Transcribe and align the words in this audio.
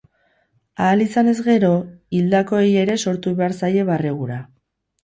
Ahal 0.85 1.03
izanez 1.05 1.35
gero, 1.49 1.69
hildakoei 2.21 2.67
ere 2.87 2.97
sortu 3.05 3.39
behar 3.43 3.59
zaie 3.63 3.89
barregura. 3.93 4.43